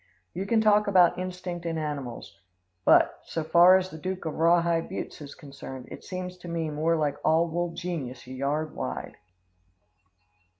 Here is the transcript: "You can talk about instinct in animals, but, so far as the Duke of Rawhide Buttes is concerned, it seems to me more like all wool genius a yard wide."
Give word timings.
"You 0.33 0.47
can 0.47 0.61
talk 0.61 0.87
about 0.87 1.19
instinct 1.19 1.63
in 1.63 1.77
animals, 1.77 2.39
but, 2.85 3.19
so 3.23 3.43
far 3.43 3.77
as 3.77 3.91
the 3.91 3.99
Duke 3.99 4.25
of 4.25 4.33
Rawhide 4.33 4.89
Buttes 4.89 5.21
is 5.21 5.35
concerned, 5.35 5.89
it 5.91 6.03
seems 6.03 6.37
to 6.39 6.47
me 6.47 6.71
more 6.71 6.95
like 6.95 7.17
all 7.23 7.47
wool 7.47 7.69
genius 7.71 8.25
a 8.25 8.31
yard 8.31 8.73
wide." 8.75 9.17